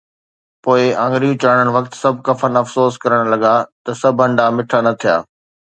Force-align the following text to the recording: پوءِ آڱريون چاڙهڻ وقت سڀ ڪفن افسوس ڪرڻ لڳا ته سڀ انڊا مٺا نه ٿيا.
پوءِ 0.63 0.81
آڱريون 1.03 1.39
چاڙهڻ 1.41 1.67
وقت 1.77 1.91
سڀ 2.01 2.15
ڪفن 2.27 2.51
افسوس 2.63 2.93
ڪرڻ 3.03 3.19
لڳا 3.33 3.55
ته 3.83 3.91
سڀ 4.01 4.15
انڊا 4.25 4.45
مٺا 4.55 4.79
نه 4.85 4.93
ٿيا. 5.01 5.15